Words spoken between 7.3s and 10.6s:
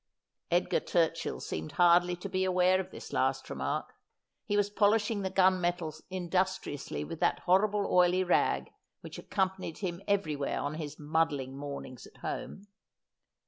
horrible oily rag wliich accompanied him everywhere